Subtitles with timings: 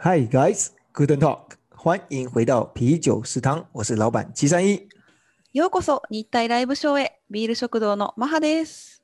[0.00, 4.88] Hi guys, good talk，欢迎回到啤酒食堂，我是老板七三一。
[5.52, 9.02] ようこそ日体ライブショーへビール食堂のマハです。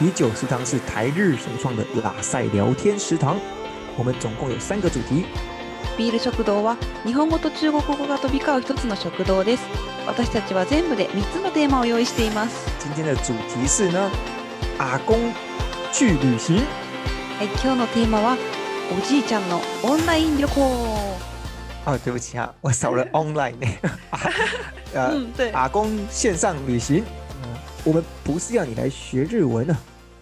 [0.00, 3.36] 啤酒食堂是台日首创的拉塞聊天食堂，
[3.96, 5.24] 我们总共有三个主题。
[5.97, 9.63] ビール食堂は日本語と中国語が飛び交う一つの食堂です。
[10.05, 12.67] 私たちは全部で3つのテーマを用意しています。
[12.79, 14.09] 今天的主题是呢，
[14.77, 15.17] 阿公
[15.91, 16.61] 去旅行。
[17.39, 18.37] はい、今日のテーマは
[18.95, 20.61] おじいちゃんのオンライン旅行。
[21.85, 23.67] 哦，对不起啊，我少了 online 呢。
[24.11, 24.19] 啊
[24.93, 25.49] 呃，嗯，对。
[25.51, 27.03] 阿公线上旅行。
[27.43, 27.49] 嗯，
[27.83, 29.75] 我们不是要你来学日文啊，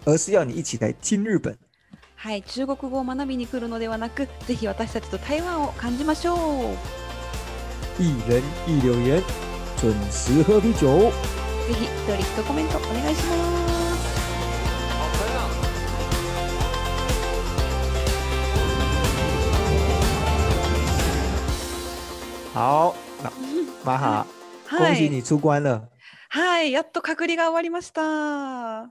[0.06, 1.54] 而是要你一起来听日本。
[2.16, 6.36] はい、中国語を学びに来るのではなく、ぜひ私たちと台湾を感じましょう。
[7.98, 9.22] 一人一留言，
[9.78, 10.86] 准时喝啤酒。
[10.88, 11.12] ぜ
[11.74, 13.76] ひ一人一コメントお願いします。
[22.54, 23.30] 好，那
[23.84, 24.26] 马哈，
[24.70, 25.82] 恭 はい、喜你出关了。
[26.30, 28.90] はい、やっと隔離が終わりました。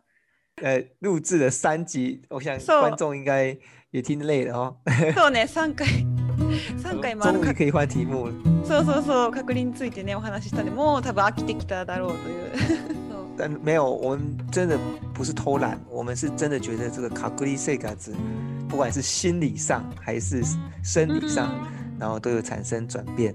[0.63, 3.57] 呃，录制了三集，我想そう观众应该
[3.91, 4.77] 也听累了哦。
[5.15, 5.87] そうね、3回、
[6.83, 8.33] 3回もあの终于可以换题目了。
[8.65, 12.51] そうそうそう、隔離についてね、お話ししたんで、もう多分飽きてきただろうとい う。
[13.11, 14.79] そう但没有，我们真的
[15.15, 18.15] 不是偷懒，我们是真的觉得这个卡格利塞嘎子，
[18.69, 20.43] 不管是心理上还是
[20.83, 21.49] 生理上，
[21.99, 23.35] 然后都有产生转变。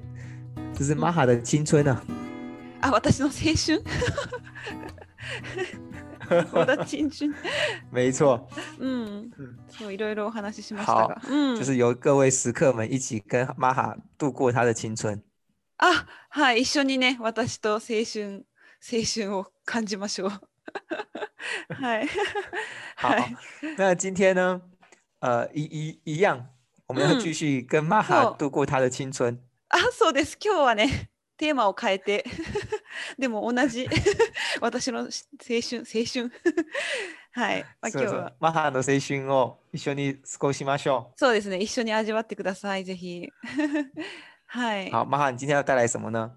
[0.78, 2.00] 这是马哈的青春啊！
[2.82, 3.82] あ、私の青春
[6.53, 7.35] 小田青春。
[7.91, 8.47] 没错，
[8.79, 9.59] うんうん。
[9.69, 11.21] そう、いろいろお話ししましたが。
[11.29, 11.57] うん。
[11.59, 15.23] 就是由各位食客们一起跟马哈度过他的青春。
[15.79, 18.45] あ、はい、一緒にね、私と青春、
[18.81, 20.31] 青春を感じましょう。
[21.75, 22.09] はい。
[22.97, 23.37] 好はい。，
[23.77, 24.61] 那今天呢，
[25.21, 26.45] 呃，一一一样，
[26.87, 29.39] 我们要嗯继续跟马哈度过他的青春。
[29.69, 30.37] あ、そうです。
[30.41, 32.25] 今日はね、テーマを変えて、
[33.19, 33.87] でも同じ、
[34.61, 36.31] 私の青春、青春。
[37.33, 37.63] はい。
[37.81, 38.33] まあ、今そうそう日は。
[38.41, 41.59] マハの青春を一緒に過ごしましょそうですね。
[41.59, 42.85] 一緒に味わってください。
[42.85, 43.29] ぜひ。
[44.47, 44.89] はい。
[44.89, 44.91] う。
[44.91, 46.33] 好，マハ，你今天要带来什么呢？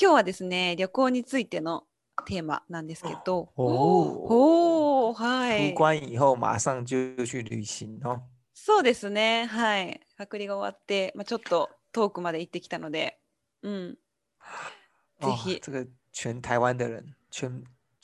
[0.00, 1.84] 今日はですね、旅行についての
[2.26, 3.52] テーマなんですけど。
[3.56, 5.70] 哦，おお、はい。
[5.70, 8.20] 出关以后马上就去旅行哦。
[8.54, 9.46] そうですね。
[9.46, 10.00] はい。
[10.16, 13.18] 隔離が終わって、まあ、ちょっと遠くまで行ってきたので。
[13.62, 13.98] うん。
[15.18, 17.63] ぜ哦ひ、这个全台湾的人，全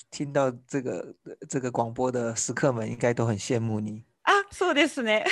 [0.10, 1.16] 听到这个
[1.50, 5.26] 这个广播的食客们，应该都很羡慕你あ、そうですね。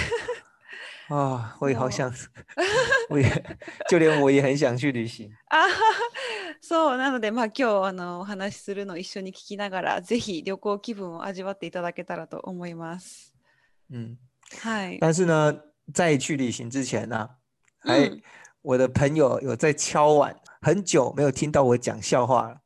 [1.07, 1.55] 啊！
[1.59, 2.11] 我也好哦想，
[3.09, 3.57] 我也
[3.87, 5.31] 就连我也很想去旅行。
[5.49, 5.71] あはは
[6.61, 13.35] そうなので、まあ、今日あのお話しするのを一緒に聞きながら、ぜひ旅行気分を味わっていただけたらと思います。
[13.91, 14.17] 嗯，
[14.63, 14.97] はい。
[14.99, 15.55] 但是呢，
[15.93, 17.29] 在去旅行之前呢、
[17.79, 18.21] 还うん
[18.63, 22.61] 我的朋友有在敲碗，很久没有听到我讲笑话了。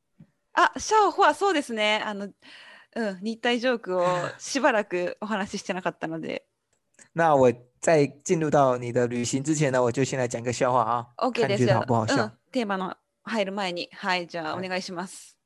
[0.54, 2.02] あ、シャオホはそうですね。
[2.04, 2.30] あの、
[2.96, 4.06] うん、日体ジョークを
[4.38, 6.44] しばらくお話ししてなかったので。
[7.12, 11.72] 那我在进入到你的旅行之前呢，我就先来讲个笑话啊，OK です。
[11.72, 15.36] 好不好うん笑？、テーマの入る前に、はい、じゃあはいお願いします。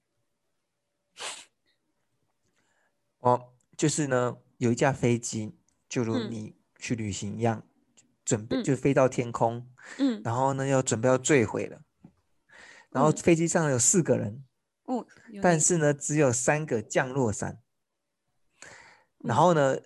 [3.20, 3.40] 哦，
[3.76, 5.52] 就是呢，有一架飞机，
[5.88, 7.62] 就如嗯你去旅行一样，
[8.24, 9.66] 准备嗯就飞到天空，
[9.98, 10.22] うん。
[10.22, 11.80] 然后呢要准备要坠毁了，
[12.90, 14.44] 然后嗯飞机上有四个人，
[15.42, 17.58] 但是呢，只有三个降落伞。
[19.18, 19.76] 然后呢，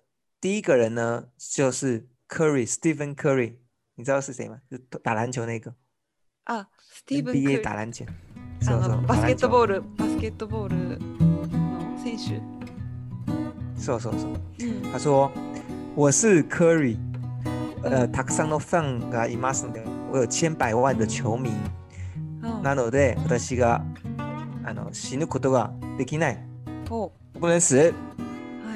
[0.40, 3.56] 第一个人呢就是 Curry，Stephen Curry，
[3.96, 4.60] 你知道是谁吗？
[4.70, 5.74] 就打篮球那个。
[6.44, 6.68] 啊
[7.06, 7.60] ，Stephen Curry。
[7.60, 8.04] 打篮球。
[8.60, 8.90] 是是是。
[9.08, 10.68] Basketball，Basketball
[12.02, 12.34] 选手。
[13.76, 14.26] 是是是。
[14.92, 15.32] 他说
[15.96, 16.96] ：“我是 Curry，
[17.82, 19.68] 呃，taxano fan ga imasu，
[20.12, 21.50] 我有千百万的球迷。
[22.62, 23.82] なので私が。”
[24.72, 26.38] あの死ぬことができない，
[26.88, 27.76] お、我不能死。
[27.76, 27.92] は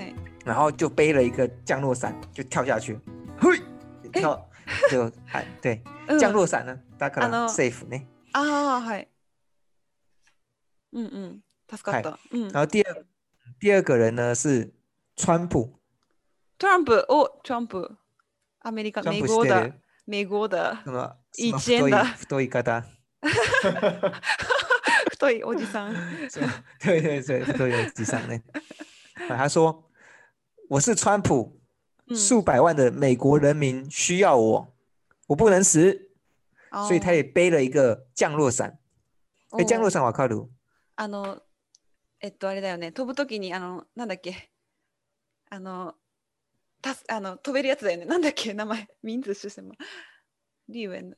[0.02, 0.14] い。
[0.44, 3.00] 然后就背了一个降落伞，就跳下去，
[3.40, 3.62] 嘿，
[4.12, 4.38] 跳
[4.90, 8.06] 就 哎对， うん降落伞呢，だから safe ね。
[8.34, 8.42] あ
[8.76, 9.08] あ、はい。
[10.92, 11.42] うんうん。
[11.70, 12.18] 助かった。
[12.30, 12.48] うん。
[12.52, 12.84] 然后第二
[13.58, 14.70] 第二个人呢是
[15.16, 15.72] 川普，
[16.58, 17.96] トランプ、お、トランプ。
[18.60, 19.74] アメリカ、川美国だ普知ってる。。
[20.06, 20.82] 美国だ。
[20.84, 22.84] その一円だ太い方。
[25.18, 25.94] 太いおじさん。
[26.28, 26.42] 说
[26.80, 28.40] 对对对，都有机上呢？
[29.28, 29.90] 啊， 他说
[30.68, 31.58] 我是川普，
[32.08, 34.74] うん数百万的美国人民需要我，
[35.26, 36.02] 我不能死。
[36.70, 38.78] 所以他也背了一个降落伞。
[39.52, 40.02] 哎，降落伞。
[40.02, 40.50] 伞わかる？
[40.96, 41.40] あの、
[42.20, 42.92] えっと、あれだよね。
[42.92, 44.50] 飛ぶときに、あの、なんだっけ？
[45.48, 45.94] あの、
[46.82, 48.04] たすあの飛べるやつだよね。
[48.04, 48.88] なんだっけ、名前。
[49.02, 49.72] 名字是什么？
[50.68, 51.16] リーウェン。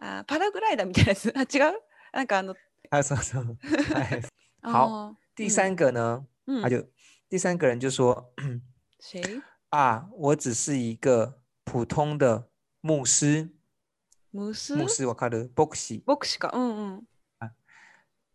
[0.00, 1.32] あ、パラグライダーみたいなやつ。
[1.34, 1.80] あ、違う？
[2.12, 2.54] なんかあの、
[2.89, 3.57] 啊，そうそう。
[3.93, 4.21] 哎
[4.61, 6.87] 好あー第三个呢，うん、他就
[7.29, 8.33] 第三个人就说
[8.99, 12.49] 谁 啊，我只是一个普通的
[12.81, 13.49] 牧师，
[14.31, 16.49] ムス牧师我看的 boxy，牧師か。
[16.51, 17.07] うんうん。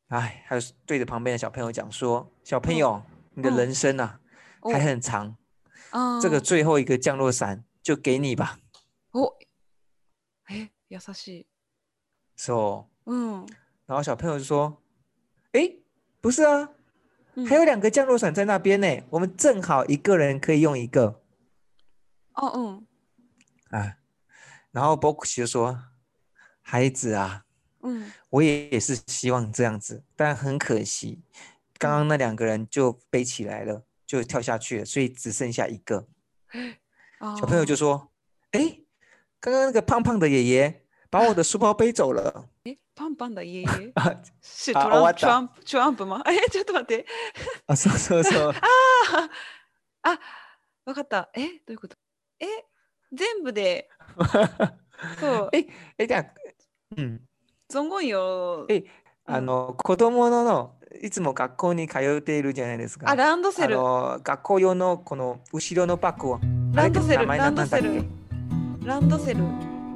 [0.09, 3.03] 哎，还是对着旁边的小朋友讲说，小朋嗯友，
[3.35, 4.21] 你的嗯人生啊
[4.61, 5.37] お还很长，
[5.91, 8.59] あー这个最后一个降落伞就给你吧。
[9.13, 9.37] お
[10.49, 11.47] え、優しい。
[12.37, 13.47] so，うん。
[13.87, 14.83] 然后小朋友就说，
[15.53, 15.77] 哎，
[16.21, 16.71] 不是啊，
[17.35, 21.23] うん还有两个降落伞在那边呢，我们正好一个人可以用一个
[22.33, 22.87] あ、うん。
[23.71, 23.97] 啊。
[24.71, 25.79] 然后 boxy 就说，
[26.61, 27.45] 孩子啊。
[27.81, 28.13] うん。
[28.31, 31.23] 我也也是希望这样子，但很可惜，
[31.79, 36.07] 刚刚那两个人就背起来了，就跳下去了，所以只剩下一个。
[37.19, 38.81] あ小朋友就ー说：“哎，
[39.41, 42.49] 刚刚那个胖胖的爷爷把我的书包背走了。
[42.65, 43.92] え、 パンパンだ、いえいえ。
[43.96, 46.24] あトランプ、終わったトランプ、トランプ吗？
[46.32, 47.06] え、ちょっと待って。”
[47.68, 48.50] 啊，そうそうそう。
[48.56, 48.62] あ
[50.04, 50.20] あ、あ、
[50.86, 51.30] わかった。
[51.36, 51.98] え、どういうこと？
[52.40, 52.46] え、
[53.14, 53.90] 全部で、
[55.20, 56.26] そう、え、え、じゃあ、
[56.98, 57.22] うん、
[57.70, 58.86] 总共有、え
[59.26, 63.10] あの子供ののいつも学校に通っているじゃないですか。
[63.10, 63.76] あ、ランドセあル。
[63.76, 66.40] の学校用のこの後ろのバッグを。
[66.74, 68.06] ランドセル、ランドセル。
[68.86, 69.44] ランドセル。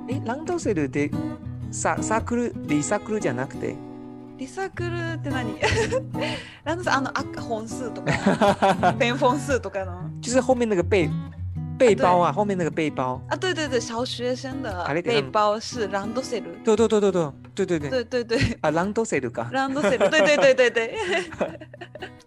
[0.09, 1.09] え、ランドセルで
[1.71, 3.75] ササークルリサークルじゃなくて？
[4.37, 5.59] リサークルって何？
[6.63, 10.09] ランドセル、あの赤本数とか、ペン本数とかの？
[10.21, 11.09] 就是后面那个背
[11.77, 13.21] 背包啊，后面那个背包。
[13.29, 16.57] 啊，对对对，小学生的背包是ランドセル。
[16.63, 17.89] 对对对对对对对对。
[17.89, 19.49] 对对对，あ、ランドセルか。
[19.51, 20.09] ランドセル。
[20.09, 20.97] 对对对对对。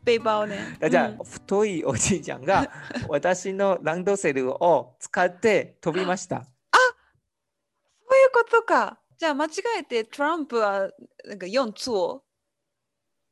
[0.04, 0.58] 背包ね。
[0.82, 2.70] あじゃ太いおじいちゃんが
[3.08, 6.44] 私のランドセルを使って飛びました。
[6.44, 8.98] そういうことか。
[9.22, 10.90] じゃあ間違えてトランプは
[11.24, 12.22] なんか4座。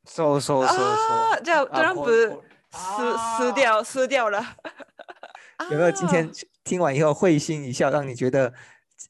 [0.05, 0.73] そうそうそうそ
[1.41, 1.43] う。
[1.43, 4.41] じゃああトランこプこ撕撕掉撕掉了。
[5.69, 6.31] 有没有今天啊
[6.63, 8.53] 听完以后会心一笑，让你觉得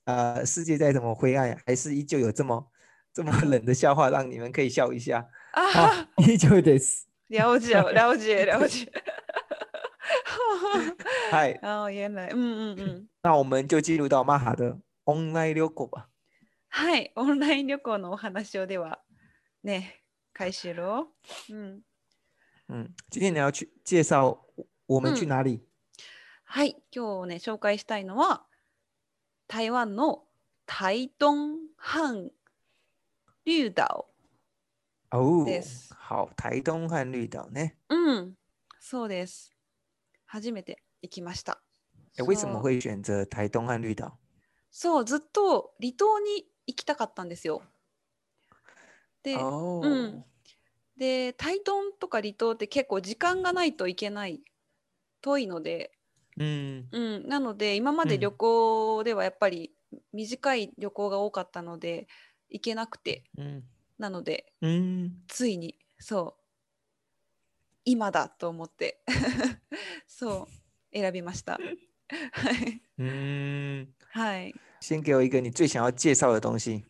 [0.06, 2.66] 呃世界再怎么灰暗，还是依旧有这么
[3.14, 5.28] 这么冷的笑话，让你们可以笑一下。
[5.52, 7.04] 啊啊， 依旧です。
[7.28, 8.92] 了解了解了解。
[11.30, 11.54] はい。
[11.62, 12.30] ああ、原来。
[12.32, 13.08] うんうんうん。
[13.22, 16.08] 那我们就进入到マハ的オンライン旅行吧。
[16.74, 19.00] はい、オンライン旅行のお話をでは
[19.62, 21.08] ね、開始喽。
[21.50, 21.82] うん。
[22.70, 24.42] 嗯，今天你要去介绍
[24.88, 25.60] 我们去嗯哪里？
[26.46, 28.46] はい、今日ね、紹介したいのは、
[29.50, 30.24] 台湾の
[30.66, 32.32] 台東和
[33.46, 34.06] 綠島。
[35.12, 37.74] 哦です，好，台东和绿岛呢？
[37.90, 38.38] うん、
[38.80, 39.54] そうです。
[40.26, 41.62] 初めて行きました。
[42.18, 44.14] 诶为什么会选择台东和绿岛？
[44.72, 47.62] そう、ずっと離島に行きたかったんですよ。
[49.24, 50.26] で、哦，うん。
[50.98, 54.44] で、台東とか離島って結構時間がないといけない。
[55.22, 55.92] 遠いので、
[56.38, 58.22] 嗯うん、なので今までうん。
[58.22, 59.72] 旅行ではやっぱり
[60.14, 62.08] 短い旅行が多かったので
[62.50, 63.24] 行けなくて。
[63.38, 63.64] 嗯
[64.00, 66.44] なので嗯，ついにそう。
[67.86, 69.04] 今だと思って。
[70.08, 70.48] そ
[70.92, 70.98] う。
[70.98, 71.60] 選びました。
[72.32, 74.56] はい嗯，はい。
[74.82, 76.86] 先给我一个你最想要介绍的东西。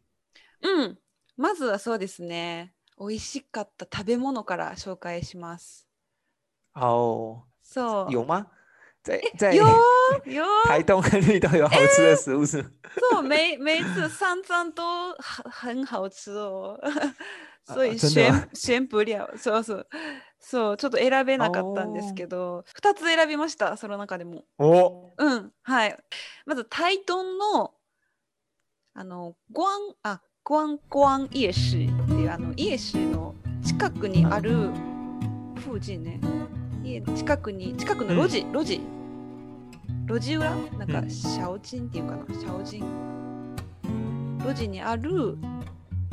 [0.61, 0.97] うん。
[1.35, 2.73] まずはそうですね。
[2.97, 5.85] 美味しかった食べ物から紹介します。
[6.73, 8.11] 哦，そう。
[8.11, 8.47] 有吗？
[9.03, 9.65] 在在有？
[10.25, 10.45] 有？
[10.65, 12.69] 台东和绿岛有好吃的食物是吗？
[13.11, 16.79] そう每每一次三餐都很很好吃哦。
[17.65, 19.29] 所以あ真的選吗選不了。
[19.37, 19.87] そうそう。
[20.39, 24.43] そう、ちょっと選べなかったんですけど、2つ選びました、その中でも。
[24.57, 25.97] 哦，うん、はい。
[26.45, 27.75] まず、台東の、
[28.93, 33.33] あの、グアン、あ、グアングアン夜市っていう、あの、夜市の
[33.63, 34.69] 近くにある、
[35.55, 36.19] 附近ね、
[36.83, 38.81] 家近くに、近くの路地、路地、
[40.07, 40.55] 路地裏？
[40.77, 43.57] なんか、うんシャオチンっていうかな、シャオチン。
[44.39, 45.37] 路地にある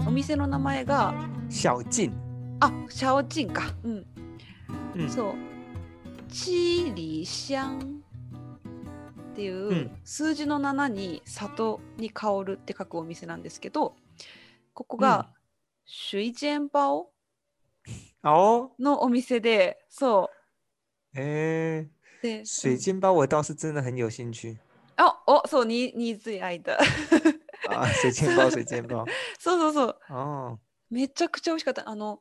[0.06, 1.12] お店の名前が、
[1.50, 2.12] 小径。
[2.60, 3.74] あ、シャオチンか。
[3.82, 4.06] うん。
[4.94, 5.34] うんそう。
[6.28, 7.97] チリシャン
[9.38, 13.94] っていう、うん数字の7に里に香るって書くお店なんですけど、
[14.74, 15.30] ここが、
[15.86, 17.12] 水煎包
[18.24, 20.28] 哦，のお店で、そ
[21.14, 21.90] 哎，う。
[22.20, 24.58] で、水晶包我倒是真的很有兴趣。
[24.96, 26.76] あ、お、そう、に、ニーズアイだ。
[27.68, 29.04] あ、水煎包、水煎包。
[29.38, 30.00] そうそうそう。
[30.10, 30.58] 哦，
[30.90, 31.88] めちゃくちゃ美味しかった。
[31.88, 32.20] あの、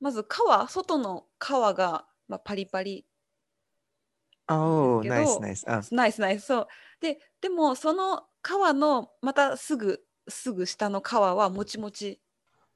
[0.00, 0.26] まず皮、
[0.68, 3.06] 外の皮が、まあ、パリパリ。
[4.54, 6.46] 哦けど，nice nice 啊，ナイスナイス。
[6.46, 6.68] そう。
[7.00, 12.20] で、でもその皮のまたすぐ、すぐ下の皮はもちもち。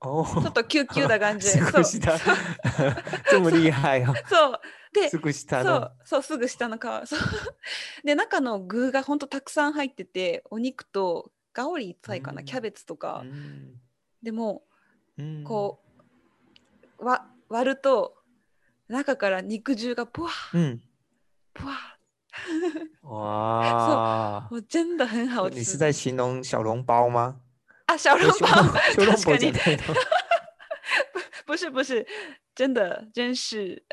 [0.01, 1.53] 哦，ちょっとキュッキュな感じで。
[1.65, 2.19] すそうぐ下，
[3.31, 4.61] 这么厉害哦， そう。
[4.93, 6.81] で、すぐ下のそう、そう、すぐ下の皮。
[7.09, 7.21] そう。
[8.05, 13.23] で、中の具がほんとたくさん入ってて、お肉と、ガオリいっぱいかな、うんキャベツとか。
[13.25, 13.81] 嗯
[14.23, 14.63] でも、
[15.19, 15.81] 嗯，こ
[16.99, 18.17] う、わ割ると、
[18.89, 20.83] 中から肉汁がブワー、嗯，ブ
[21.55, 21.75] ワ
[23.03, 25.57] 哇ー。， 我真的很好吃。
[25.57, 27.41] 你是在形容小笼包吗？
[27.87, 29.95] 啊，小笼小包，小笼包。
[31.47, 32.07] 不是不是，
[32.55, 33.85] 真的真是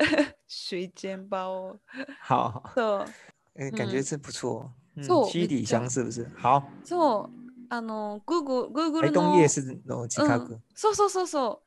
[0.48, 1.78] 水煎包。
[2.20, 3.06] 好，好そう
[3.54, 4.72] 哎，感觉嗯是不错。
[4.96, 6.28] 嗯そう七里香是不是？
[6.36, 7.30] 好，そう、
[7.70, 11.62] あの、Google、台 Google の、东夜市の近うんく。、そうそうそうそ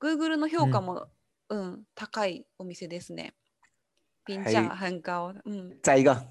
[0.00, 1.08] う、Google の評価うんも、
[1.50, 3.34] うん、高いお店ですね。
[4.30, 5.34] 评はい价很高。
[5.44, 5.78] うん。
[5.82, 6.22] 再一个，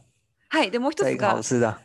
[0.50, 1.41] はい、でもう一つが。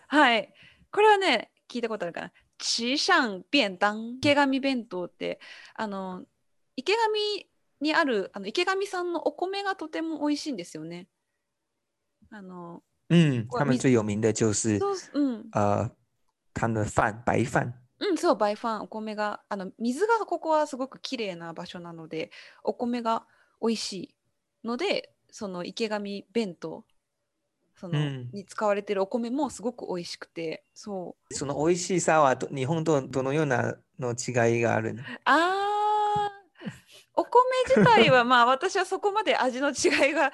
[0.07, 0.55] はい、
[0.91, 2.33] これはね、聞いたことあるかな。
[2.59, 5.41] 池上便当、池上弁当って、
[5.75, 6.25] あの、
[6.77, 6.99] 池上
[7.81, 11.09] にある、あの池上さんのお米がとても美味しいんですよね。
[12.31, 15.51] あの、嗯，他们最有名的就是そう、うん。
[15.53, 15.91] 呃，
[16.55, 17.75] 他们的饭白饭。
[18.01, 22.31] うん、そう、バイファン、お米が、あの、水がここはすごく綺麗な場所なので、
[22.63, 23.27] お米が
[23.61, 24.15] 美味しい
[24.65, 26.85] ので、その池上弁当、
[27.75, 31.35] その、うんに使われてるお米もすごく美味しくて、そう。
[31.35, 35.03] その美味しさはど日本とどのようなの違いがあるの？
[35.25, 36.71] あー、
[37.17, 40.31] お米自体は まあ私はそこまで味の違いがい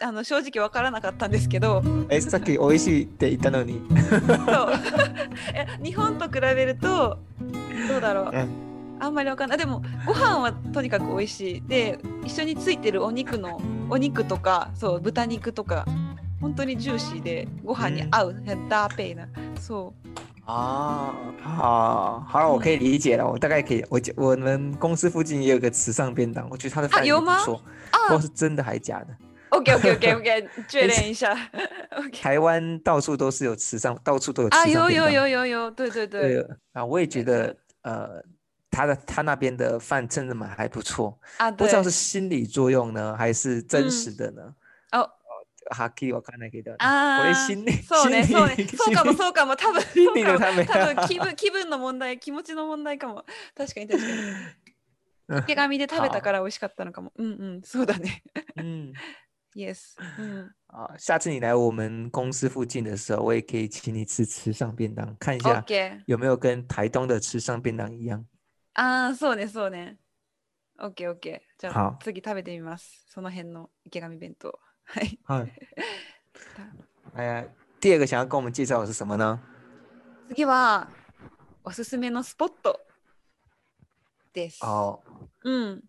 [0.00, 3.82] あの正直わからなかったんですけど、え、さっき美味しいって言ったのに。
[3.90, 4.72] そう
[5.52, 7.18] え日本と比べると
[7.88, 8.30] どうだろう？
[8.32, 8.67] うん
[9.00, 9.58] あんまりわかんない。
[9.58, 11.62] でもご飯はとにかく美味しい。
[11.66, 15.84] で、一緒についてるお肉のお肉とか、そう豚肉とか、
[16.40, 19.28] 本当にジューシーでご飯に合う、很搭配な。
[19.60, 20.08] そう。
[20.50, 21.12] 啊，
[21.42, 29.08] 好，好了，我可以理解了，我大概可以，我觉我们公司附近也有个池上便当，我觉得他的饭也不错，不知道あ、是真的还假的。
[29.50, 31.36] オッケーオッケーオッケーオッケー、确认一下。
[32.22, 35.10] 台湾到处都是有池上，到处都有啊，有有。
[35.10, 36.20] 有有有，对对对。
[36.22, 38.22] 对啊，我也觉得，呃，
[38.69, 44.55] 他的他那边的饭真的蛮还不错，啊，对不知道是心理作用呢，还是真嗯实的呢？
[44.91, 45.09] 哦
[45.71, 53.23] はっきりわかんないけど、あーこれ心理そうね、心理そうね、そうかも、心理そうかも、多分、心そうかも、理のため多分気分、気分の問題、気持ちの問題かも。
[53.55, 54.13] 確かに、確かに。
[54.13, 54.63] うん
[55.47, 57.13] 池上で食べた好から美味しかったのかも。
[57.15, 58.21] うんうん、そうだね。
[58.57, 58.91] 嗯。
[59.55, 59.95] Yes。
[60.19, 60.51] うん。
[60.67, 66.01] 啊，下次你来我们公司附近的时候，我也可以请你吃池上便当，看一下 OK。
[66.07, 68.25] 有没有跟台东的池上便当一样。
[68.80, 69.98] ああ、そうね、そうね。
[70.78, 71.40] OK、OK。
[71.58, 73.04] じゃあ好、次食べてみます。
[73.08, 74.56] その辺の池上弁当。
[74.84, 75.18] はい。
[75.24, 75.52] 嗨，
[77.16, 77.48] 哎呀，
[77.80, 79.40] 第二个想要跟我们介绍的是什么呢？
[80.28, 80.88] 次は、
[81.64, 82.78] おすすめのスポット
[84.32, 84.64] です。
[84.64, 85.00] 哦，
[85.42, 85.82] うん。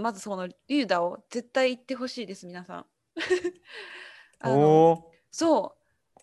[0.00, 2.86] まずそのリューダを絶対行ってほしいです、皆さん。
[4.40, 6.22] あの哦，そう。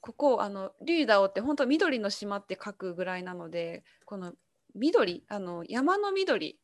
[0.00, 4.32] ここ、あの、リューダオって本当緑の島って書くぐらいなので、この
[4.78, 6.58] 緑、あの、山の緑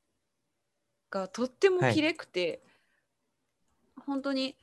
[1.10, 2.62] がとってもはい綺麗くて、
[4.06, 4.56] 本当に、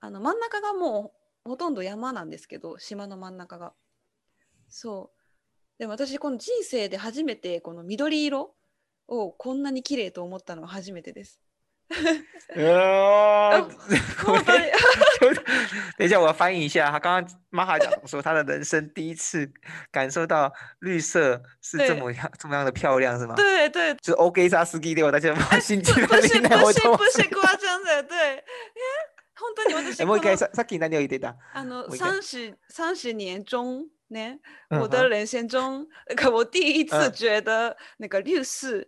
[0.00, 1.12] あの、真ん中がも
[1.44, 3.74] うほとんど山なんですけど、島の真ん中が。
[4.68, 5.20] そう。
[5.78, 8.54] でも私、この人生で初めてこの緑色
[9.08, 11.40] をこんなに綺麗と思ったのは初めてです。
[12.55, 13.61] 呃，
[14.25, 14.65] 本当に。
[15.97, 16.91] 等一下，我要翻译一下。
[16.91, 19.49] 他刚刚玛哈讲说，他的人生第一次
[19.91, 23.35] 感受到绿色是这对么样这么样的漂亮，是吗？
[23.35, 28.17] 对对就是 OK 沙斯基六，大家放心进不来是不是我都不是夸 张的，对。
[28.17, 28.41] え
[29.37, 31.35] 本当に私えもう一回このささっき何を言ってた？
[31.53, 34.39] あのもう一回三十三十年中呢，
[34.69, 38.85] 嗯我的人生中，那个我第一次嗯觉得那个绿色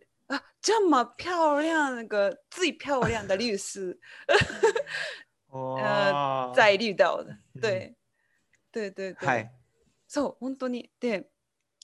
[0.61, 3.99] 这么漂亮，那个最漂亮的律师，
[5.53, 7.95] 呃，在绿岛的，对，
[8.71, 9.49] 对对对，
[10.09, 11.25] 是，本当に，对，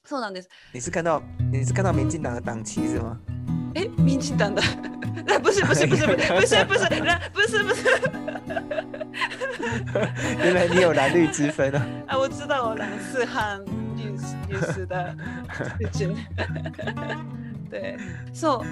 [0.07, 0.49] そうなんです。
[0.73, 3.21] 你是看到你是看到民进党的党旗是吗？
[3.75, 4.63] 哎，民进党的，
[5.27, 6.87] 那不是不是不是不是不是不是
[7.33, 7.85] 不是不是，
[10.39, 11.87] 原来你有蓝绿之分啊！
[12.09, 13.63] 啊，我知道，我蓝是汉
[13.97, 15.17] 律师律师的，
[15.93, 16.21] 真的。
[17.71, 17.97] 绿军。
[17.97, 18.63] 对、そ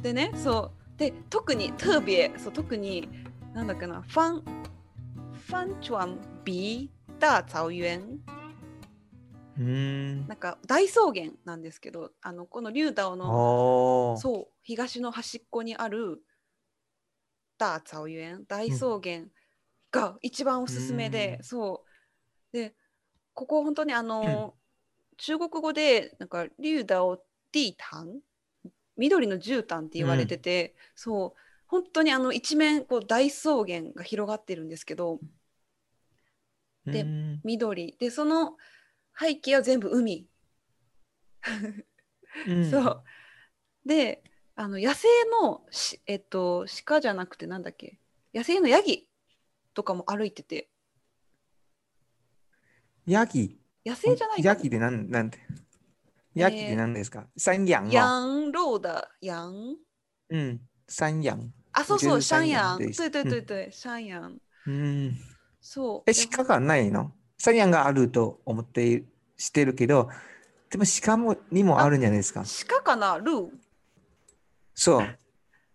[0.00, 0.02] う。
[0.02, 0.98] でね、そう。
[0.98, 2.44] で特に特別。
[2.44, 3.08] そう特に
[3.54, 4.42] なんだっけな、ファン
[5.46, 8.00] ファンチュアンビ大草原。
[9.58, 10.26] うん。
[10.26, 14.16] なんか大草原なんですけどあのこの竜島のおー。
[14.18, 16.22] そう東の端っこにある
[17.58, 19.24] 大草原大草原
[19.90, 21.44] が一番おすすめで、うん。
[21.44, 21.84] そ
[22.52, 22.56] う。
[22.56, 22.74] で
[23.32, 24.54] ここ本当にあの、
[25.18, 27.18] 中国語でなんか竜島
[27.52, 28.20] ディータン
[28.96, 31.40] 緑の絨毯って言われてて、そう。
[31.66, 35.18] 本当にあの一面こう大草原が広がってるんですけど
[36.86, 37.40] でうん。
[37.44, 37.96] 緑。
[37.98, 38.56] でその
[39.18, 40.28] 背景は全部海。
[42.46, 42.70] うん。
[42.70, 43.04] そう。
[43.84, 44.22] で、
[44.54, 45.08] あの野生
[45.42, 47.98] のし、えっと、鹿じゃなくてなんだっけ？
[48.34, 49.08] 野生のヤギ
[49.74, 50.68] とかも歩いてて、
[53.06, 53.58] ヤギ。
[53.84, 55.38] 野生じゃないかヤギでなんなんて？
[56.36, 59.78] ヤギで何ですか山羊吗羊肉的羊。
[60.30, 62.96] うん山羊あ、そうそう、山山羊。
[62.96, 64.40] 对对对对、山羊。
[64.66, 65.16] うん。
[65.60, 66.10] そう。
[66.10, 67.12] えで鹿がないの？
[67.38, 69.04] 山羊があると思って
[69.36, 70.08] してるけど
[70.70, 72.44] でも鹿もにもあるんじゃないですか？
[72.68, 73.18] 鹿かな？
[73.18, 73.48] ルー？
[74.74, 75.06] そう。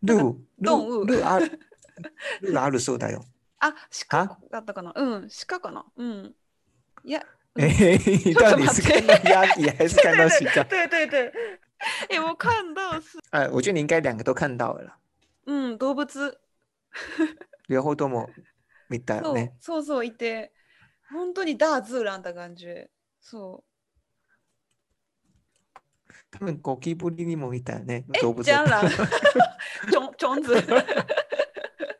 [0.03, 0.35] ルー。
[0.59, 1.05] ルー。
[1.05, 1.59] ルーある。
[2.41, 3.23] ルーがあるそうだよ。
[3.59, 3.73] あ、
[4.07, 4.93] 鹿あだったかな？
[4.95, 5.85] うん、鹿かな？
[5.95, 6.35] うん。
[7.03, 7.23] いや、
[7.55, 7.69] 哎，
[8.33, 10.63] 到底是看到鸭皮还是看到鹿？
[10.69, 11.31] 对对对。
[12.09, 14.97] 哎，我看到是，哎，我觉得你应该两个都看到了啦，
[15.45, 16.05] うん、動物。
[17.67, 18.29] 両方とも
[18.89, 19.53] 見たね。
[19.59, 20.51] そうそういて
[21.09, 22.89] 本当に大自然的感觉
[23.21, 23.63] そ
[26.29, 28.05] 多分ゴキブリにも見たよね。
[28.09, 29.07] う動物えじゃら虫虫
[30.17, 30.55] 子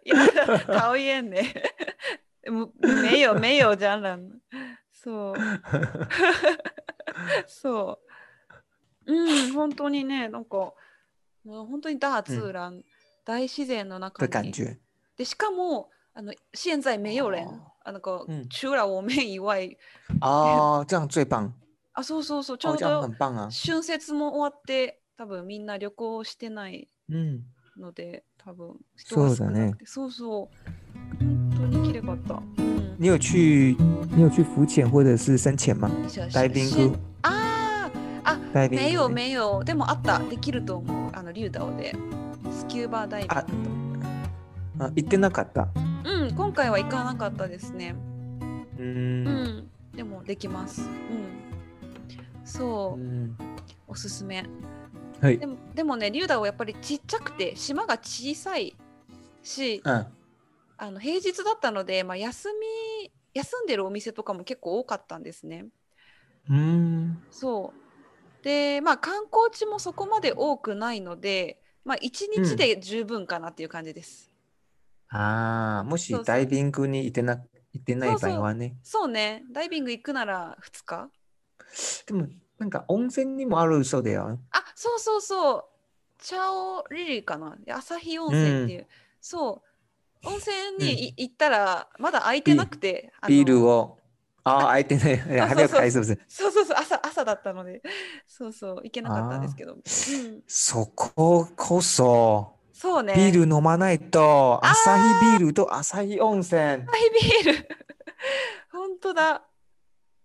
[0.04, 1.54] いや讨厌ね
[2.46, 4.18] む没有没有じゃら
[5.04, 5.36] そう。
[7.48, 8.00] そ
[9.06, 9.14] う。
[9.14, 10.74] うん本当にねなんか
[11.44, 12.84] もう本当に大自然、
[13.26, 14.52] 大自然の中に。
[15.18, 19.76] でしかもあの現在没有人哦あなんか、嗯除了我们以外
[20.22, 21.52] 哦，这样最棒，
[21.94, 23.02] あそうそうそうちょ哦，うど。
[23.50, 27.42] 春節も終わって多分みんな旅行してない嗯，
[27.78, 29.86] ので多分人が少なくて。
[29.88, 30.58] そうそう。
[31.20, 31.26] 本当
[31.72, 33.76] に綺麗かった、うん、你有去
[34.12, 35.90] 你有去浮潜或者是深潜吗？
[36.34, 41.96] ダイビングあーあダイビング没有没有でもあったできると思うあの竜島で
[42.52, 44.06] スキューバーダイビング
[44.80, 45.70] ああ、行ってなかった。
[46.04, 47.96] うん今回は行かなかったですね
[48.78, 48.84] う。
[48.84, 50.88] うんでもできますうん
[52.44, 53.38] そううん
[53.88, 54.46] おすすめ
[55.22, 55.46] はいで。
[55.46, 58.76] もでもね竜島はやっぱりちっちゃくて島が小さい
[59.44, 60.06] しうん。
[60.84, 62.50] あの平日だったので、まあ、休
[63.04, 65.68] み休んでるお店とかも結構多かったんですね。
[66.50, 67.22] うん。
[67.30, 68.44] そう。
[68.44, 74.32] でまあ観光地もそこまで多くないので、まあ、1日で十分かなっていう感じです。
[75.10, 77.36] ああ、もしダイビングに行ってな
[77.74, 78.76] 行ってない場合はね。
[78.82, 79.44] そうね。
[79.52, 81.12] ダイビング行くなら2日。
[82.08, 84.40] でもなんか温泉にもあるそうだよ。
[84.50, 85.66] あそうそうそう。
[86.18, 87.56] チャオリリーかな。
[87.70, 88.88] 朝日温泉っていう、
[89.20, 89.71] そう
[90.26, 93.98] 温泉にい行ったらまだ空いてなくてビールを。
[94.44, 95.14] ああ、開いてない。
[95.14, 95.38] いやそう。
[95.38, 95.92] 还没有開？
[95.92, 97.82] そうそうそう朝朝だったので。
[98.28, 99.82] そうそう行けなかったんですけど、うん、
[100.48, 103.14] そここそそうね。
[103.16, 104.72] ビール飲まないと、あー。
[104.72, 106.60] アサヒビールとアサヒ温泉。
[106.60, 107.68] アサヒビール。
[108.74, 109.44] 本当だ。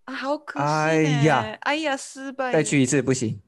[0.07, 3.41] 啊好可惜哎呢呀哎呀失败再去一次不行，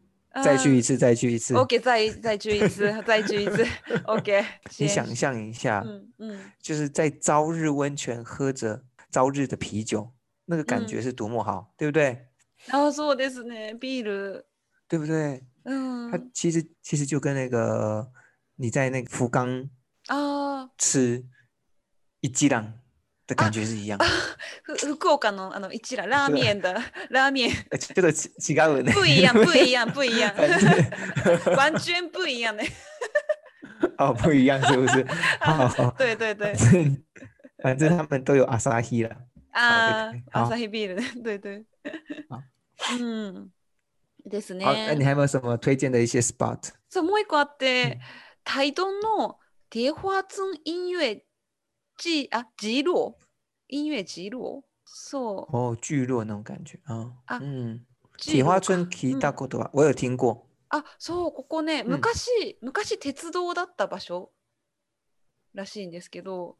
[0.43, 1.53] 再去一次，再去一次。
[1.55, 3.65] OK 再再去一次再去一次
[4.05, 4.43] OK
[4.79, 10.11] 你想象一下，嗯嗯就是在朝日温泉喝着朝日的啤酒，
[10.45, 12.27] 那个感觉嗯是多么好，对不对？
[12.69, 14.45] あそうですねビール
[14.87, 15.43] 对不对？
[15.65, 18.11] うん它其实其实就跟那个
[18.55, 19.69] 你在那个福冈
[20.07, 21.23] あ吃
[22.21, 22.79] 一吉郎
[23.28, 24.04] 的感觉是一样的。
[24.62, 26.72] ふ福岡のあの一蘭ラーメンだ。
[27.10, 27.50] ラーメン。
[27.70, 28.92] 呃ちょっとち違うね。
[28.92, 30.34] 不一样不一样不一样
[31.54, 32.62] 完全不一样呢
[33.98, 35.06] 哦，不一样是不是？
[35.40, 36.54] 好，对对对
[37.62, 39.14] 反正他们都有阿萨希了。
[39.52, 40.10] あ。
[40.10, 41.22] 对好ーアサヒビールね。
[41.22, 41.64] 对对
[42.28, 42.42] 好
[42.98, 43.50] うん。
[44.26, 44.64] ですね。
[44.64, 46.72] 好，那你还有没有什么推荐的一些 spot？
[46.90, 47.98] そうもう一個あって、うん。
[48.44, 49.36] 台東の
[49.68, 51.22] 蝶花村音乐
[51.98, 53.18] 季あ集落
[53.68, 54.64] 音乐集落。
[54.86, 57.12] そう哦，聚落那种感觉啊。
[57.26, 57.80] 啊嗯，
[58.16, 60.46] 集落か铁花村聞いたことは、我有听过。
[60.70, 64.30] あそうここねうん昔、昔鉄道だった場所
[65.54, 66.56] らしいんですけど。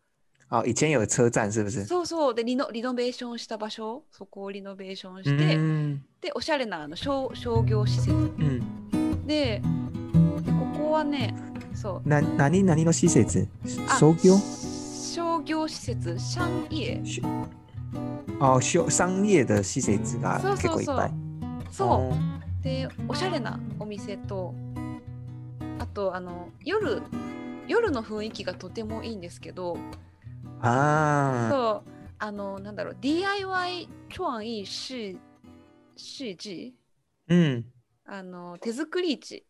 [0.51, 1.87] 哦，以前有车站是不是？
[1.87, 2.35] そうそう。
[2.35, 4.05] でリノリノベーションした場所。
[4.11, 8.11] そこをリノベーションして、嗯でおしゃれなあの商商業施設。
[8.12, 8.61] 嗯，
[9.27, 9.62] で
[10.42, 11.35] でここはね
[11.74, 12.09] そう。
[12.09, 13.46] な何何の施設？
[13.88, 14.37] あ商業？
[15.48, 17.04] 商業施設商業。
[17.06, 17.22] し
[18.38, 21.12] 哦，商商业的施設が結構いっぱい。
[21.70, 22.62] そう。
[22.62, 24.54] でおしゃれなお店と
[25.78, 27.02] あとあの夜
[27.66, 29.78] 夜の雰囲気がとてもいいんですけど
[30.61, 31.90] あそう。
[32.18, 35.18] あのなんだろう DIY 創意市
[35.96, 36.74] 市地
[37.30, 37.34] あ。
[37.34, 37.64] うん。
[38.04, 39.46] あの手作り市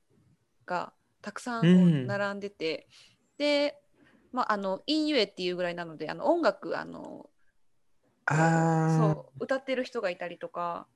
[0.64, 2.06] がたくさんうん。
[2.06, 2.86] 並んでて、
[3.36, 3.74] で、
[4.32, 7.28] まあ、あの音乐っていうぐらいなのであの音楽あの
[8.26, 10.86] 啊，そう歌ってる人がいたりとか。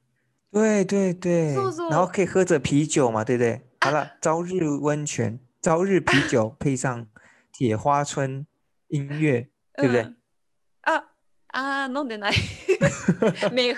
[0.53, 1.91] 对对对，そうそう。
[1.91, 3.63] 然后可以喝着啤酒嘛，对不对？
[3.81, 7.07] 好了，朝日温泉， 朝日啤酒配上
[7.53, 8.47] 铁花村
[8.89, 10.03] 音乐，对不对？
[10.03, 10.17] うん
[10.85, 11.05] あ
[11.55, 12.33] あー飲んでない。
[13.53, 13.77] ビー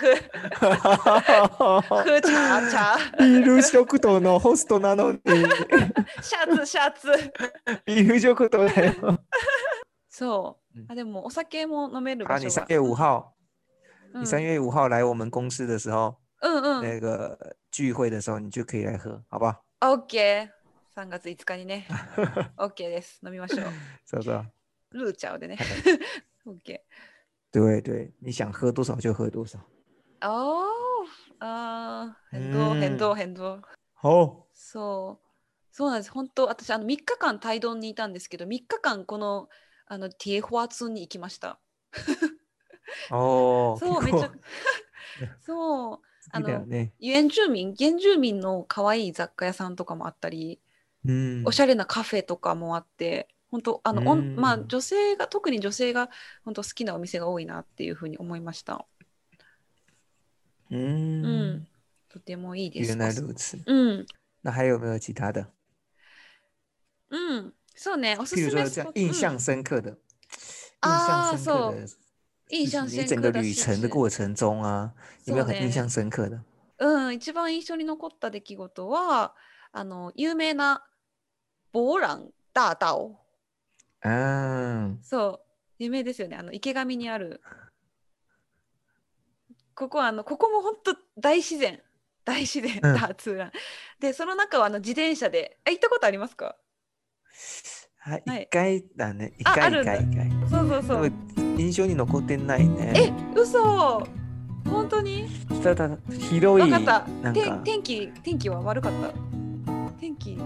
[3.45, 5.19] ル食堂のホストなのに、
[6.23, 7.09] シャツシャツ。
[7.85, 9.19] ビール食堂だよ。
[10.09, 10.79] そう。
[10.79, 10.87] うん。
[10.89, 12.49] あでもお酒も飲める好，場所が。
[12.49, 13.33] 你三月五号，
[14.15, 14.21] うん。
[14.21, 16.83] 你三月五号来我们公司的时候，うんうん。
[16.83, 21.89] 那个聚会的时候，你就可以来喝，好不好？OK3 月5日にね。
[22.57, 23.21] OK です。
[23.25, 23.67] 飲みましょう。
[24.07, 24.45] 走走。
[24.93, 25.59] ルーチャオでね。
[26.47, 26.81] OK
[27.55, 29.59] 对对，你想喝多少就喝多少。
[30.19, 30.67] あー
[31.39, 33.61] あー変動うん変動変動
[33.95, 35.25] 好，そう。
[35.71, 36.11] そうなんです。
[36.11, 39.49] 本当私あの3日間タイドンにいたんですけど3日間この
[39.87, 41.61] あのティエホアツンに行きました。
[43.11, 44.33] 哦，そうめっちゃ
[45.47, 45.99] そう。
[46.33, 46.93] 好きだよね。
[47.01, 50.61] 原住民原住民の可愛い雑貨屋さんとかもあったり、
[51.05, 51.43] うん。
[51.47, 56.11] おしゃれなカフェとかもあって本当あの、おんまあうん女性が特に女性が
[56.45, 58.85] 本当好きなお店が多いなっていうふうに思いました。
[60.73, 61.29] 嗯う
[61.63, 61.69] ん、
[62.09, 62.97] とてもいいです。
[62.97, 63.57] 原来如此。
[63.65, 64.07] うん、
[64.43, 65.47] 那还有没有其他的？
[67.11, 69.15] うん、そうね、おすすめ印スポット。
[69.15, 69.97] 象深刻的，印
[70.81, 71.97] 啊象深刻そう的事
[72.49, 74.93] 印象情，你整个旅程的情过程中啊，
[75.27, 76.41] 有没有很印象深刻的？
[76.79, 79.37] うん、一番印象に残った出来事は
[79.71, 80.85] あの有名な
[81.71, 83.24] ボーラン大道
[84.05, 85.47] 嗯，そう。
[85.79, 86.37] 有名ですよね。
[86.37, 87.41] あの池上にある。
[89.75, 91.81] ここはあのここも本当大自然。
[92.25, 92.81] 大自然。
[92.83, 92.95] うん。
[92.95, 93.53] ダーツーラン、
[93.99, 95.59] でその中はあの自転車で。
[95.67, 96.57] あ行ったことありますか？
[97.99, 98.43] はい、はい。
[98.43, 99.33] 一回だね。
[99.39, 100.31] 一ああ回一回一回。
[100.51, 101.13] そうそうそう。
[101.59, 102.93] 印象に残ってないね。
[102.95, 104.07] え嘘。
[104.69, 105.29] 本当に？
[105.63, 107.07] ただ広い分かった。
[107.07, 107.63] 天なんか。
[107.65, 109.13] 天気天気は悪かった？
[109.99, 110.39] 天気。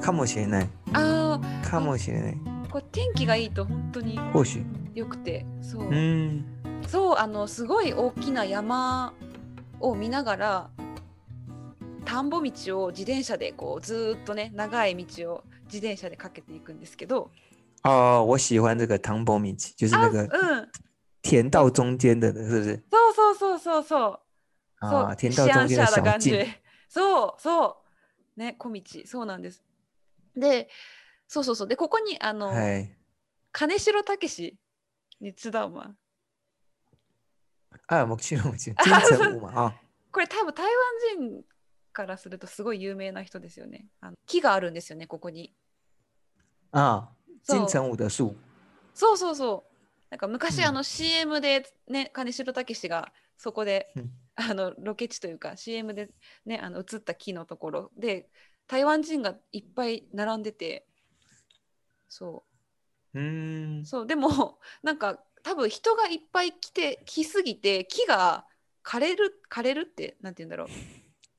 [0.00, 0.68] かもしれない。
[0.92, 2.53] あかもしれない。
[2.74, 4.60] あこれ天気がいいと本当に或許。
[4.94, 6.44] 良くてそう、うん。
[6.88, 9.14] そうあのすごい大きな山
[9.78, 10.70] を見ながら
[12.04, 17.30] 田んぼ道を自転車でこうずーっとね長い道を自転車でかけていくんですけど。
[17.84, 20.28] 哦，我喜欢这个唐博米奇，就是あ那うん。
[20.28, 20.68] 个
[21.22, 22.82] 田道中间的，是不是？
[22.90, 24.20] そうそうそうそうそう。
[24.80, 25.16] そ啊，う。
[25.16, 26.46] 田道中间的シャンシャーな小径。
[26.88, 27.76] そうそ
[28.36, 28.40] う。
[28.40, 28.82] ね小道。
[29.04, 29.62] そうなんです。
[30.36, 30.68] で
[31.28, 31.68] そうそうそう。
[31.68, 32.90] でここにあの、はい。
[33.52, 34.56] 金城武史
[35.20, 35.96] に知道吗
[37.88, 38.76] 啊，もちろんもちろん。
[40.10, 40.74] これ多分台湾
[41.18, 41.44] 人
[41.92, 43.88] からするとすごい有名な人ですよね。
[44.00, 45.54] あの木があるんですよねここに。
[46.72, 47.08] 啊，
[47.42, 47.58] そう。
[47.60, 48.36] 金城武的树。
[48.94, 49.74] そうそうそう。
[50.10, 50.64] なんか昔、うん。
[50.66, 54.10] あの CM でね金城武史がそこで、うん。
[54.36, 56.10] あのロケ地というか CM で
[56.44, 58.28] ねあの映った木のところで
[58.66, 60.88] 台湾人がいっぱい並んでて
[62.16, 62.44] そ
[63.14, 63.18] う。
[63.18, 63.86] 嗯う。
[63.86, 68.46] そうでも なんか多分人がいっぱい来て来すぎて木が
[68.84, 70.68] 枯れる枯れるってなんて言うんだろう。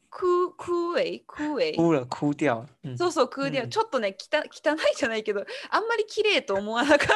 [0.09, 2.67] 空空え空え哭了，哭掉了。
[2.83, 4.95] 嗯そうそう空で、うんちょっとねきた汚い？
[4.97, 5.23] じゃない？
[5.23, 7.13] けどあんまり綺麗と思わなかった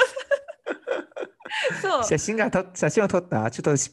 [1.82, 3.50] そう写真がと写真を撮った。
[3.52, 3.92] ちょっとし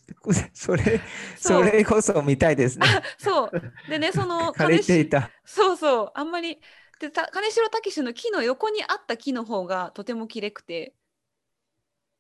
[0.53, 1.01] それ
[1.37, 2.57] それこそ見たい？
[2.57, 2.87] ですね。
[3.19, 3.51] そう。
[3.89, 5.09] でね、その枯れてい？
[5.09, 5.31] た。
[5.45, 6.61] そうそう、あんまり。
[6.99, 10.95] で、た金城武史の木の横にあった木の方がとても綺麗くて、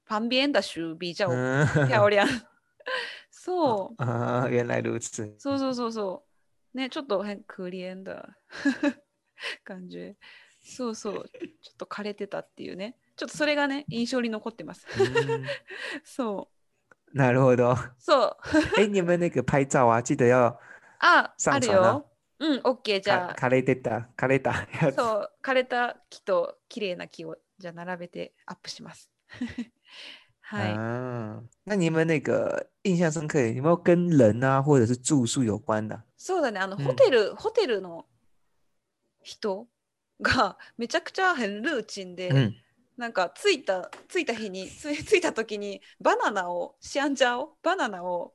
[0.05, 1.89] パンビエンダシュビージャオ、嗯。
[1.89, 2.25] 漂亮。
[3.31, 4.03] そう。
[4.03, 5.35] 啊，原来如此。
[5.39, 6.25] そうそうそうそ
[6.75, 6.79] う。
[6.79, 8.37] ね、ちょっと変、クリエンダ
[9.65, 10.15] 感じ。
[10.63, 11.29] そうそう。
[11.63, 12.97] ちょっと枯れてたっていうね。
[13.17, 14.87] ちょっとそれがね、印象に残ってます。
[14.99, 15.45] 嗯
[16.05, 16.51] そ
[17.15, 17.17] う。
[17.17, 17.77] なるほど。
[17.99, 18.37] そう。
[18.77, 20.61] 哎，你们那个拍照啊，記得要
[20.99, 22.07] あ、あるよ。
[22.39, 23.01] うん、オッケー。
[23.01, 24.97] じゃあ、枯れてた枯れたやつ。
[24.97, 29.11] そう、枯れた木と綺麗な木をじゃあ並べてアップします。
[30.43, 30.73] はい。
[30.75, 36.01] 啊，那你们那个印象深刻，有没有跟人啊，或者是住宿有关的？
[36.17, 38.07] そうだね、あの、うんホテル、ホテルの
[39.23, 39.67] 人
[40.21, 42.55] が めちゃくちゃ変ルーチンで、嗯，
[42.97, 48.33] なんか着いた、着いた日に、つ着いた時にバナナを、シアンジャオ、バナナを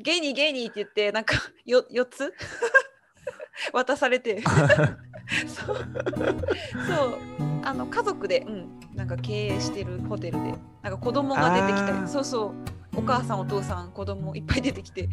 [0.00, 2.32] ゲニーゲニーって言ってなんかよ4つ？
[3.72, 4.42] 渡されて。
[5.46, 5.76] そう。
[5.76, 7.18] そう。
[7.64, 10.54] あの家族で、うん、なんか経営してるホテルで。
[10.82, 12.52] なんか子供が出てきたそうそう。
[12.98, 15.08] お母さんお父さん子供いっぱい出てきて。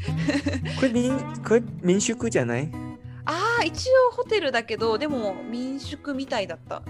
[0.79, 2.71] これ民これ民宿じゃない？
[3.25, 6.81] ああ一応ホテルだけどでも民宿みたいだった。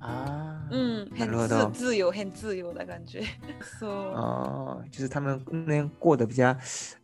[0.00, 3.21] あうんなるほど很自自由很自由的感觉
[3.79, 6.55] そう哦，就是他们那边过得比较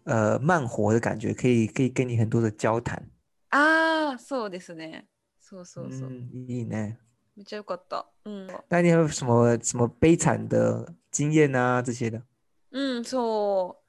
[0.05, 3.09] 呃慢活的感觉，可以可以跟你很多的交談。
[3.51, 5.05] ああそうですね
[5.41, 6.97] そうそうそう、嗯，いいね。
[7.35, 12.21] めっちゃよかったうん那你有什么什么悲惨的经验啊这些的？
[12.71, 13.83] うん、そう。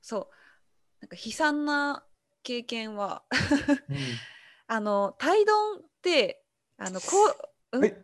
[0.00, 0.26] そう。
[1.00, 2.04] なんか悲惨な
[2.42, 3.22] 経験は、
[3.88, 3.96] 嗯，
[4.66, 6.44] あの、胎丼って、
[6.78, 7.06] あの、こ
[7.72, 7.94] う、うん哎，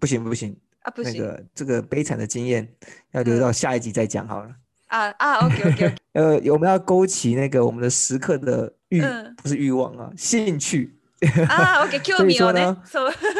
[0.00, 1.13] 不行不行， あ、不行。
[1.13, 2.67] 那个这个悲惨的经验
[3.11, 4.49] 要留到下一集再讲好了。
[4.89, 10.93] あ、あ、オッケーオッケーオッケ呃，我们要勾起那个我们的食客的欲，嗯不是欲望啊，興趣。
[11.19, 11.45] ー。
[11.49, 13.13] あー、 オッケー、興味をねそういう。
[13.13, 13.31] そう。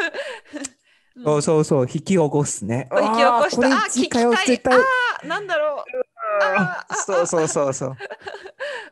[1.16, 2.88] うんそうそうそう、引き起こすね。
[2.92, 3.76] 引き起こしあーこれた。
[3.76, 4.46] あ、聞き次回はたい。
[4.48, 4.74] 絶対。
[4.74, 5.84] あー、なんだろう。
[6.44, 7.96] あーあそうそうそうそう。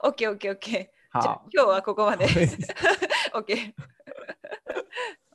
[0.04, 1.20] オッケーオッケーオッケー。
[1.20, 2.24] じゃあ好，今日はここまで。
[3.34, 3.74] オッケー。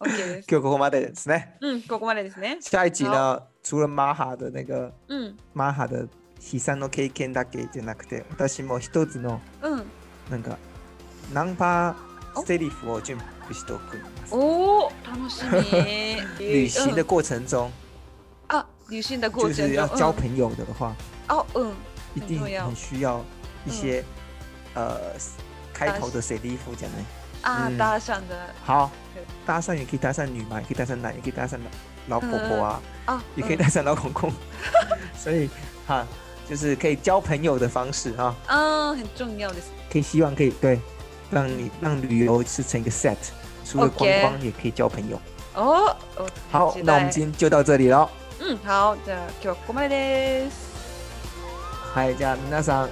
[0.02, 0.48] オッケーです。
[0.50, 1.58] 今日ここまでですね。
[1.60, 2.58] うん、ここまでですね。
[2.62, 6.08] 下一集呢，除了マハ的那个うん、マハ的
[6.54, 9.84] 悲惨の経験だけじゃなくて、私も一つのうん。
[10.32, 10.58] なんか
[11.34, 11.98] ナンパ
[12.46, 14.00] セリフを準備しておく。
[14.32, 16.22] おお、楽しみ。
[16.40, 17.70] 旅行的过程中，
[18.48, 20.96] あ、旅行的过就程中是要交朋友的话，
[21.28, 21.74] 哦，嗯，
[22.16, 23.22] 一定很需要
[23.66, 24.02] 一些
[24.76, 24.98] 呃
[25.74, 27.06] 开头的セリフじゃない？
[27.42, 31.59] 啊，嗯搭讪的好对，搭讪也可以搭訕女嘛，也可以搭訕男，也可以搭訕
[32.09, 34.33] 老老婆婆啊，啊，嗯也可以搭訕老公公，
[35.17, 35.49] 所以
[35.87, 36.07] 哈，
[36.49, 40.81] 就是可以交朋友的方式哈，嗯，很重要的是，可以希望可以对，
[41.31, 43.17] 让你让旅游是成一个 set，
[43.65, 45.21] 除了观 OK 光也可以交朋友。
[45.55, 48.11] 哦，哦，好，期那我们待今天就到这里了。
[48.41, 50.75] 嗯，好，じゃあ今日はここまでです。
[51.95, 52.89] はい、じゃあ皆さん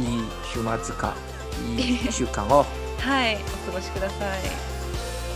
[0.00, 1.12] いい週末か
[1.76, 2.64] いい一週間を。
[2.98, 4.65] はい、お 過ごしください。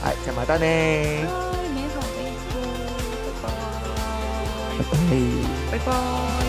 [0.02, 2.58] はい、じゃあまたねはい、美好的一周，
[3.42, 3.54] 拜拜，
[5.72, 5.78] 拜拜。
[5.78, 6.41] 拜拜。